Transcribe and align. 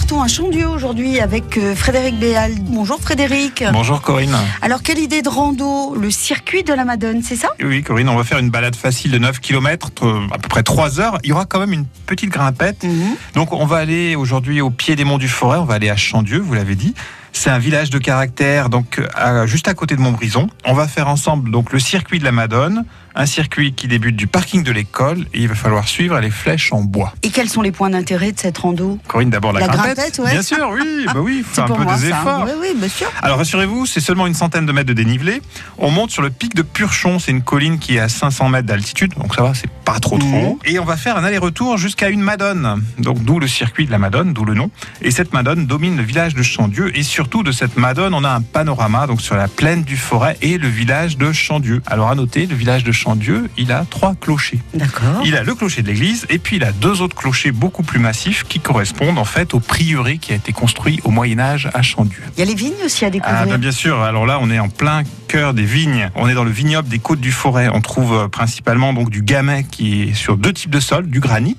partons 0.00 0.22
à 0.22 0.28
Chandieu 0.28 0.66
aujourd'hui 0.66 1.20
avec 1.20 1.58
euh, 1.58 1.74
Frédéric 1.74 2.18
Béal. 2.18 2.54
Bonjour 2.60 2.98
Frédéric. 3.02 3.62
Bonjour 3.70 4.00
Corinne. 4.00 4.34
Alors 4.62 4.82
quelle 4.82 4.98
idée 4.98 5.20
de 5.20 5.28
rando? 5.28 5.94
Le 5.94 6.10
circuit 6.10 6.62
de 6.62 6.72
la 6.72 6.86
Madone, 6.86 7.22
c'est 7.22 7.36
ça? 7.36 7.50
Oui 7.62 7.82
Corinne, 7.82 8.08
on 8.08 8.16
va 8.16 8.24
faire 8.24 8.38
une 8.38 8.48
balade 8.48 8.76
facile 8.76 9.10
de 9.10 9.18
9 9.18 9.40
km, 9.40 9.90
à 10.32 10.38
peu 10.38 10.48
près 10.48 10.62
3 10.62 11.00
heures. 11.00 11.18
Il 11.22 11.28
y 11.28 11.32
aura 11.32 11.44
quand 11.44 11.60
même 11.60 11.74
une 11.74 11.84
petite 12.06 12.30
grimpette. 12.30 12.82
Mhm. 12.84 13.14
Donc 13.34 13.52
on 13.52 13.66
va 13.66 13.76
aller 13.76 14.16
aujourd'hui 14.16 14.62
au 14.62 14.70
pied 14.70 14.96
des 14.96 15.04
monts 15.04 15.18
du 15.18 15.28
Forêt, 15.28 15.58
on 15.58 15.66
va 15.66 15.74
aller 15.74 15.90
à 15.90 15.96
Chandieu, 15.96 16.38
vous 16.38 16.54
l'avez 16.54 16.76
dit. 16.76 16.94
C'est 17.32 17.50
un 17.50 17.58
village 17.58 17.90
de 17.90 17.98
caractère, 17.98 18.68
donc 18.68 19.00
à- 19.14 19.46
juste 19.46 19.68
à 19.68 19.74
côté 19.74 19.96
de 19.96 20.00
Montbrison. 20.00 20.48
On 20.64 20.74
va 20.74 20.88
faire 20.88 21.08
ensemble 21.08 21.50
donc 21.50 21.72
le 21.72 21.78
circuit 21.78 22.18
de 22.18 22.24
la 22.24 22.32
Madone, 22.32 22.84
un 23.14 23.26
circuit 23.26 23.72
qui 23.72 23.88
débute 23.88 24.14
du 24.14 24.26
parking 24.26 24.62
de 24.62 24.70
l'école 24.70 25.20
et 25.34 25.40
il 25.40 25.48
va 25.48 25.54
falloir 25.54 25.88
suivre 25.88 26.18
les 26.20 26.30
flèches 26.30 26.72
en 26.72 26.82
bois. 26.82 27.12
Et 27.22 27.30
quels 27.30 27.48
sont 27.48 27.62
les 27.62 27.72
points 27.72 27.90
d'intérêt 27.90 28.30
de 28.32 28.38
cette 28.38 28.58
rando? 28.58 28.98
Corinne, 29.08 29.30
d'abord 29.30 29.52
la, 29.52 29.60
La 29.60 29.66
grimpette. 29.68 29.96
grimpette, 29.96 30.18
ouais. 30.20 30.30
Bien 30.30 30.42
sûr, 30.42 30.70
oui, 30.72 31.04
bah 31.06 31.14
oui, 31.16 31.42
faut 31.42 31.48
C'est 31.48 31.54
faire 31.62 31.64
un 31.64 31.76
peu 31.76 31.82
moi 31.82 31.96
des 31.96 32.10
ça. 32.10 32.20
efforts. 32.20 32.44
Oui, 32.46 32.52
oui, 32.60 32.68
bien 32.76 32.88
sûr. 32.88 33.10
Alors 33.22 33.38
rassurez-vous, 33.38 33.86
c'est 33.86 34.00
seulement 34.00 34.26
une 34.26 34.34
centaine 34.34 34.66
de 34.66 34.72
mètres 34.72 34.86
de 34.88 34.92
dénivelé. 34.92 35.40
On 35.78 35.90
monte 35.90 36.10
sur 36.10 36.22
le 36.22 36.30
pic 36.30 36.54
de 36.54 36.62
Purchon, 36.62 37.18
c'est 37.18 37.30
une 37.32 37.42
colline 37.42 37.78
qui 37.78 37.96
est 37.96 38.00
à 38.00 38.08
500 38.08 38.48
mètres 38.48 38.66
d'altitude, 38.68 39.14
donc 39.16 39.34
ça 39.34 39.42
va, 39.42 39.54
c'est 39.54 39.70
pas 39.84 39.98
trop 39.98 40.18
trop. 40.18 40.28
Mhm. 40.28 40.44
haut. 40.44 40.58
Et 40.64 40.78
on 40.78 40.84
va 40.84 40.96
faire 40.96 41.16
un 41.16 41.24
aller-retour 41.24 41.78
jusqu'à 41.78 42.10
une 42.10 42.20
Madone, 42.22 42.84
donc 42.98 43.22
d'où 43.24 43.40
le 43.40 43.48
circuit 43.48 43.86
de 43.86 43.90
la 43.90 43.98
Madone, 43.98 44.32
d'où 44.32 44.44
le 44.44 44.54
nom. 44.54 44.70
Et 45.02 45.10
cette 45.10 45.32
Madone 45.32 45.66
domine 45.66 45.96
le 45.96 46.02
village 46.04 46.34
de 46.34 46.42
Chandieu, 46.42 46.96
et 46.96 47.02
surtout 47.20 47.42
de 47.42 47.52
cette 47.52 47.76
Madone, 47.76 48.14
on 48.14 48.24
a 48.24 48.30
un 48.30 48.40
panorama 48.40 49.06
donc 49.06 49.20
sur 49.20 49.36
la 49.36 49.46
plaine 49.46 49.82
du 49.82 49.98
Forêt 49.98 50.38
et 50.40 50.56
le 50.56 50.68
village 50.68 51.18
de 51.18 51.32
Chandieu. 51.32 51.82
Alors 51.84 52.08
à 52.08 52.14
noter, 52.14 52.46
le 52.46 52.54
village 52.54 52.82
de 52.82 52.92
Chandieu, 52.92 53.50
il 53.58 53.72
a 53.72 53.84
trois 53.90 54.14
clochers. 54.14 54.58
D'accord. 54.72 55.20
Il 55.26 55.36
a 55.36 55.42
le 55.42 55.54
clocher 55.54 55.82
de 55.82 55.88
l'église 55.88 56.24
et 56.30 56.38
puis 56.38 56.56
il 56.56 56.64
a 56.64 56.72
deux 56.72 57.02
autres 57.02 57.14
clochers 57.14 57.52
beaucoup 57.52 57.82
plus 57.82 57.98
massifs 57.98 58.44
qui 58.48 58.58
correspondent 58.58 59.18
en 59.18 59.26
fait 59.26 59.52
au 59.52 59.60
prieuré 59.60 60.16
qui 60.16 60.32
a 60.32 60.36
été 60.36 60.54
construit 60.54 60.98
au 61.04 61.10
Moyen 61.10 61.40
Âge 61.40 61.68
à 61.74 61.82
Chandieu. 61.82 62.22
Il 62.38 62.40
y 62.40 62.42
a 62.42 62.46
les 62.46 62.54
vignes 62.54 62.72
aussi 62.86 63.04
à 63.04 63.08
Ah 63.08 63.10
découvrir. 63.10 63.46
bah 63.48 63.58
bien 63.58 63.70
sûr, 63.70 64.00
alors 64.00 64.24
là 64.24 64.38
on 64.40 64.50
est 64.50 64.58
en 64.58 64.70
plein 64.70 65.02
cœur 65.28 65.52
des 65.52 65.66
vignes. 65.66 66.08
On 66.14 66.26
est 66.26 66.34
dans 66.34 66.44
le 66.44 66.50
vignoble 66.50 66.88
des 66.88 67.00
côtes 67.00 67.20
du 67.20 67.32
forêt. 67.32 67.68
On 67.70 67.82
trouve 67.82 68.14
euh, 68.14 68.28
principalement 68.28 68.94
donc 68.94 69.10
du 69.10 69.20
gamay 69.22 69.66
qui 69.70 70.04
est 70.04 70.14
sur 70.14 70.38
deux 70.38 70.54
types 70.54 70.70
de 70.70 70.80
sols, 70.80 71.08
du 71.08 71.20
granit 71.20 71.58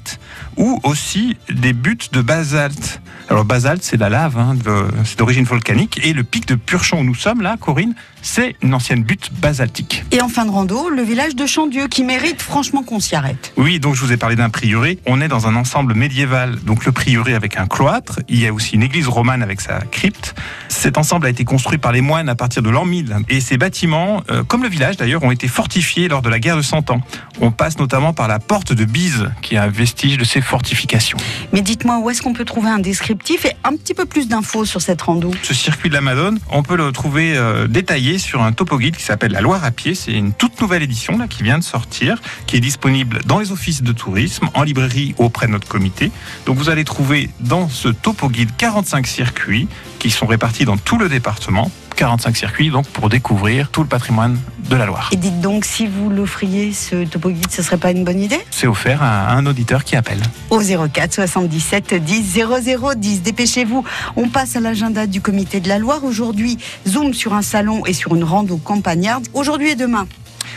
ou 0.58 0.80
aussi 0.84 1.38
des 1.52 1.74
buttes 1.74 2.12
de 2.14 2.22
basalte. 2.22 3.00
Alors 3.32 3.46
basalte 3.46 3.82
c'est 3.82 3.96
la 3.96 4.10
lave, 4.10 4.38
hein, 4.38 4.56
de- 4.56 4.88
c'est 5.06 5.18
d'origine 5.18 5.46
volcanique 5.46 6.02
et 6.04 6.12
le 6.12 6.24
pic 6.26 6.46
de 6.50 6.56
Purchon 6.56 7.00
où 7.00 7.04
nous 7.06 7.16
sommes 7.16 7.40
là, 7.42 7.56
Corinne, 7.58 7.94
c'est 8.22 8.58
une 8.62 8.74
ancienne 8.74 9.04
butte 9.04 9.32
basaltique. 9.42 10.04
Et 10.12 10.22
en 10.22 10.28
fin 10.28 10.44
de 10.46 10.52
rando, 10.52 10.90
le 10.90 11.02
village 11.02 11.34
de 11.38 11.46
Chandieu 11.46 11.88
qui 11.88 12.04
mérite 12.04 12.42
franchement 12.42 12.84
qu'on 12.84 13.00
s'y 13.00 13.16
arrête. 13.16 13.54
Oui, 13.56 13.80
donc 13.80 13.96
je 13.96 14.02
vous 14.02 14.12
ai 14.12 14.18
parlé 14.18 14.36
d'un 14.36 14.50
prieuré. 14.50 15.00
On 15.06 15.22
est 15.22 15.30
dans 15.30 15.48
un 15.48 15.56
ensemble 15.56 15.94
médiéval, 15.96 16.58
donc 16.66 16.86
le 16.86 16.92
prieuré 16.92 17.34
avec 17.34 17.58
un 17.58 17.68
cloître. 17.68 18.20
Il 18.28 18.38
y 18.38 18.46
a 18.48 18.54
aussi 18.54 18.76
une 18.76 18.84
église 18.84 19.08
romane 19.08 19.42
avec 19.42 19.62
sa 19.62 19.80
crypte. 19.80 20.36
Cet 20.68 20.98
ensemble 20.98 21.26
a 21.26 21.30
été 21.30 21.46
construit 21.46 21.78
par 21.78 21.94
les 21.94 22.02
moines 22.02 22.28
à 22.28 22.36
partir 22.36 22.62
de 22.62 22.70
l'an 22.70 22.84
1000. 22.84 23.16
Et 23.30 23.40
ces 23.40 23.58
bâtiments, 23.58 24.24
euh, 24.30 24.44
comme 24.44 24.62
le 24.62 24.70
village 24.70 24.98
d'ailleurs, 24.98 25.24
ont 25.24 25.32
été 25.32 25.48
fortifiés 25.48 26.10
lors 26.10 26.22
de 26.22 26.30
la 26.30 26.40
guerre 26.40 26.58
de 26.58 26.62
Cent 26.62 26.92
Ans. 26.92 27.00
On 27.40 27.52
passe 27.52 27.80
notamment 27.80 28.12
par 28.14 28.28
la 28.28 28.40
porte 28.40 28.74
de 28.74 28.84
Bise, 28.84 29.32
qui 29.42 29.56
est 29.56 29.58
un 29.58 29.68
vestige 29.70 30.18
de 30.18 30.26
ces 30.26 30.42
fortifications. 30.42 31.18
Mais 31.54 31.62
dites-moi, 31.62 31.98
où 32.00 32.10
est-ce 32.10 32.22
qu'on 32.22 32.34
peut 32.34 32.46
trouver 32.46 32.70
un 32.70 32.80
descriptif 32.80 33.21
et 33.30 33.56
un 33.64 33.76
petit 33.76 33.94
peu 33.94 34.06
plus 34.06 34.28
d'infos 34.28 34.66
sur 34.66 34.82
cette 34.82 35.02
rando 35.02 35.32
Ce 35.42 35.54
circuit 35.54 35.90
de 35.90 35.94
la 35.94 36.02
Madone, 36.02 36.40
on 36.50 36.64
peut 36.64 36.76
le 36.76 36.92
trouver 36.92 37.38
euh, 37.38 37.68
détaillé 37.68 38.18
sur 38.18 38.42
un 38.42 38.52
topo 38.52 38.78
guide 38.78 38.98
qui 38.98 39.04
s'appelle 39.04 39.32
La 39.32 39.42
Loire 39.42 39.64
à 39.64 39.72
pied. 39.72 39.96
C'est 39.96 40.12
une 40.12 40.34
toute 40.34 40.60
nouvelle 40.60 40.84
édition 40.84 41.18
là, 41.18 41.28
qui 41.28 41.44
vient 41.44 41.58
de 41.58 41.64
sortir, 41.64 42.22
qui 42.46 42.58
est 42.58 42.60
disponible 42.60 43.22
dans 43.26 43.40
les 43.40 43.52
offices 43.52 43.84
de 43.84 43.94
tourisme, 43.94 44.50
en 44.54 44.64
librairie 44.64 45.16
auprès 45.18 45.48
de 45.48 45.52
notre 45.52 45.68
comité. 45.68 46.12
Donc 46.46 46.58
vous 46.58 46.70
allez 46.70 46.84
trouver 46.84 47.30
dans 47.40 47.70
ce 47.70 47.88
topo 47.88 48.30
guide 48.30 48.50
45 48.58 49.08
circuits 49.08 49.68
qui 50.00 50.10
sont 50.10 50.26
répartis 50.26 50.66
dans 50.66 50.78
tout 50.78 50.98
le 50.98 51.08
département. 51.08 51.72
45 52.02 52.36
circuits 52.36 52.72
donc 52.72 52.88
pour 52.88 53.10
découvrir 53.10 53.70
tout 53.70 53.84
le 53.84 53.88
patrimoine 53.88 54.40
de 54.68 54.76
la 54.76 54.88
Loire. 54.88 55.12
Et 55.14 55.18
dites 55.18 55.40
donc, 55.40 55.66
si 55.66 55.86
vous 55.86 56.10
l'offriez, 56.10 56.74
ce 56.74 57.06
topo 57.06 57.30
guide, 57.30 57.52
ce 57.52 57.62
serait 57.62 57.78
pas 57.78 57.92
une 57.92 58.04
bonne 58.04 58.20
idée? 58.20 58.40
C'est 58.50 58.66
offert 58.66 59.04
à 59.04 59.34
un 59.34 59.46
auditeur 59.46 59.84
qui 59.84 59.96
appelle. 59.96 60.20
Au 60.50 60.60
04 60.60 61.14
77 61.14 61.94
10 61.94 62.40
00 62.66 62.96
10. 62.96 63.22
Dépêchez-vous. 63.22 63.84
On 64.16 64.30
passe 64.30 64.56
à 64.56 64.60
l'agenda 64.62 65.06
du 65.06 65.22
comité 65.22 65.60
de 65.60 65.70
la 65.70 65.78
Loire. 65.78 66.04
Aujourd'hui, 66.04 66.58
zoom 66.88 67.14
sur 67.14 67.36
un 67.36 67.44
salon 67.44 67.86
et 67.86 67.94
sur 67.94 68.16
une 68.16 68.24
rando 68.24 68.58
campagnarde. 68.58 69.28
Aujourd'hui 69.36 69.70
et 69.70 69.76
demain. 69.76 70.08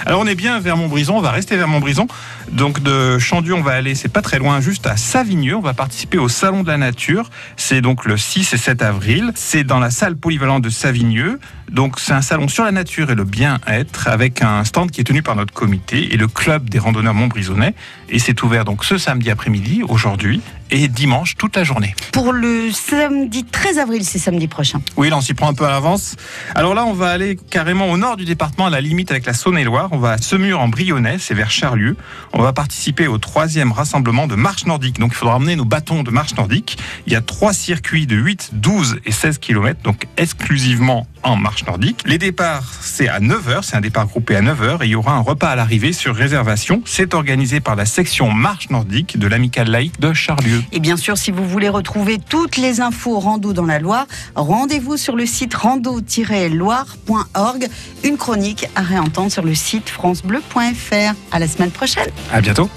Alors 0.07 0.21
on 0.21 0.27
est 0.27 0.35
bien 0.35 0.61
vers 0.61 0.77
Montbrison, 0.77 1.17
on 1.17 1.21
va 1.21 1.31
rester 1.31 1.57
vers 1.57 1.69
Montbrison. 1.69 2.07
Donc 2.53 2.83
de 2.83 3.19
Chandieu, 3.19 3.55
on 3.55 3.63
va 3.63 3.73
aller, 3.73 3.95
c'est 3.95 4.09
pas 4.09 4.23
très 4.23 4.39
loin, 4.39 4.61
juste 4.61 4.87
à 4.87 4.97
Savigneux. 4.97 5.57
On 5.57 5.61
va 5.61 5.75
participer 5.75 6.19
au 6.19 6.29
Salon 6.29 6.63
de 6.63 6.69
la 6.69 6.77
Nature. 6.77 7.31
C'est 7.57 7.81
donc 7.81 8.05
le 8.05 8.17
6 8.17 8.53
et 8.53 8.57
7 8.57 8.83
avril. 8.83 9.33
C'est 9.35 9.65
dans 9.65 9.79
la 9.79 9.91
salle 9.91 10.17
polyvalente 10.17 10.63
de 10.63 10.71
Savigneux. 10.71 11.39
Donc 11.71 11.99
c'est 11.99 12.13
un 12.13 12.23
salon 12.23 12.47
sur 12.49 12.65
la 12.65 12.73
nature 12.73 13.11
et 13.11 13.15
le 13.15 13.25
bien-être 13.25 14.09
avec 14.09 14.43
un 14.43 14.65
stand 14.65 14.91
qui 14.91 15.01
est 15.01 15.05
tenu 15.05 15.23
par 15.23 15.35
notre 15.35 15.53
comité 15.53 16.13
et 16.13 16.17
le 16.17 16.29
club 16.29 16.69
des 16.69 16.79
randonneurs 16.79 17.15
montbrisonnais. 17.15 17.75
Et 18.11 18.19
c'est 18.19 18.43
ouvert 18.43 18.65
donc 18.65 18.85
ce 18.85 18.99
samedi 18.99 19.31
après-midi, 19.31 19.83
aujourd'hui, 19.89 20.41
et 20.71 20.89
dimanche 20.89 21.37
toute 21.37 21.57
la 21.57 21.65
journée. 21.65 21.95
Pour 22.13 22.33
le 22.33 22.71
samedi 22.71 23.45
13 23.45 23.79
avril, 23.79 24.05
c'est 24.05 24.19
samedi 24.19 24.49
prochain. 24.49 24.81
Oui, 24.97 25.11
là, 25.11 25.17
on 25.17 25.21
s'y 25.21 25.35
prend 25.35 25.49
un 25.49 25.55
peu 25.55 25.65
à 25.65 25.71
l'avance. 25.71 26.17
Alors 26.55 26.75
là, 26.75 26.85
on 26.85 26.93
va 26.93 27.11
aller 27.11 27.37
carrément 27.51 27.91
au 27.91 27.97
nord 27.97 28.17
du 28.17 28.25
département, 28.25 28.67
à 28.67 28.71
la 28.71 28.81
limite 28.81 29.11
avec 29.11 29.27
la 29.27 29.35
Saône-et-Loire. 29.35 29.89
On 29.93 29.99
va 29.99 30.13
à 30.13 30.19
Semur 30.19 30.61
en 30.61 30.69
Brionnais, 30.69 31.17
c'est 31.19 31.35
vers 31.35 31.51
Charlieu. 31.51 31.97
On 32.37 32.43
va 32.43 32.53
participer 32.53 33.07
au 33.07 33.19
troisième 33.19 33.71
rassemblement 33.71 34.27
de 34.27 34.35
marche 34.35 34.67
nordique. 34.67 34.99
Donc, 34.99 35.13
il 35.13 35.17
faudra 35.17 35.37
emmener 35.37 35.55
nos 35.55 35.65
bâtons 35.65 36.03
de 36.03 36.11
marche 36.11 36.35
nordique. 36.35 36.79
Il 37.07 37.13
y 37.13 37.17
a 37.17 37.21
trois 37.21 37.53
circuits 37.53 38.09
de 38.09 38.17
8, 38.17 38.51
12 38.55 39.01
et 39.05 39.13
16 39.13 39.39
km, 39.39 39.81
donc 39.83 40.09
exclusivement 40.17 41.07
en 41.25 41.37
marche 41.37 41.67
nordique. 41.67 42.03
Les 42.07 42.19
départs, 42.19 42.65
c'est 42.81 43.09
à 43.09 43.21
9h, 43.21 43.63
c'est 43.63 43.77
un 43.77 43.81
départ 43.81 44.07
groupé 44.07 44.37
à 44.37 44.43
9h 44.43 44.83
et 44.83 44.87
il 44.87 44.91
y 44.91 44.95
aura 44.95 45.13
un 45.13 45.21
repas 45.21 45.51
à 45.51 45.57
l'arrivée 45.57 45.93
sur 45.93 46.15
réservation. 46.15 46.83
C'est 46.87 47.15
organisé 47.15 47.61
par 47.61 47.77
la 47.77 47.87
section 47.87 48.31
marche 48.31 48.71
nordique 48.71 49.19
de 49.19 49.27
l'amicale 49.27 49.69
laïque 49.69 50.01
de 50.01 50.13
Charlieu. 50.13 50.63
Et 50.73 50.81
bien 50.81 50.97
sûr, 50.97 51.19
si 51.19 51.31
vous 51.31 51.49
voulez 51.49 51.69
retrouver 51.69 52.19
toutes 52.19 52.57
les 52.57 52.81
infos 52.81 53.19
rando 53.19 53.53
dans 53.53 53.67
la 53.67 53.79
Loire, 53.79 54.07
rendez-vous 54.35 54.97
sur 54.97 55.17
le 55.17 55.27
site 55.27 55.55
rando-loire.org. 55.55 57.69
Une 58.05 58.17
chronique 58.17 58.69
à 58.77 58.83
réentendre 58.83 59.33
sur 59.33 59.43
le 59.43 59.55
site 59.55 59.91
francebleu.fr. 59.91 61.15
À 61.33 61.39
la 61.39 61.49
semaine 61.49 61.71
prochaine. 61.71 62.09
À 62.33 62.41
bientôt. 62.41 62.71